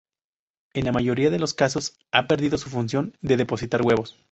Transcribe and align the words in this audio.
En 0.73 0.85
la 0.85 0.91
mayoría 0.91 1.29
de 1.29 1.37
los 1.37 1.53
casos 1.53 1.99
ha 2.11 2.25
perdido 2.25 2.57
su 2.57 2.71
función 2.71 3.15
de 3.21 3.37
depositar 3.37 3.83
huevos. 3.83 4.19